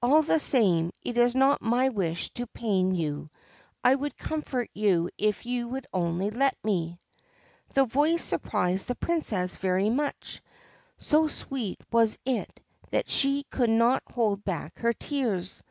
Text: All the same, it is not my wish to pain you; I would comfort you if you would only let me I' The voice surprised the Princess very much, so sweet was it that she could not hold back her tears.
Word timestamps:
All 0.00 0.22
the 0.22 0.40
same, 0.40 0.90
it 1.02 1.18
is 1.18 1.34
not 1.34 1.60
my 1.60 1.90
wish 1.90 2.30
to 2.30 2.46
pain 2.46 2.94
you; 2.94 3.28
I 3.84 3.94
would 3.94 4.16
comfort 4.16 4.70
you 4.72 5.10
if 5.18 5.44
you 5.44 5.68
would 5.68 5.86
only 5.92 6.30
let 6.30 6.56
me 6.64 6.98
I' 7.20 7.26
The 7.74 7.84
voice 7.84 8.24
surprised 8.24 8.88
the 8.88 8.94
Princess 8.94 9.56
very 9.56 9.90
much, 9.90 10.40
so 10.96 11.28
sweet 11.28 11.78
was 11.92 12.18
it 12.24 12.58
that 12.90 13.10
she 13.10 13.42
could 13.50 13.68
not 13.68 14.02
hold 14.10 14.44
back 14.46 14.78
her 14.78 14.94
tears. 14.94 15.62